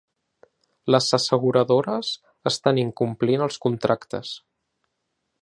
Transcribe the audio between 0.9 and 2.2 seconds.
Les asseguradores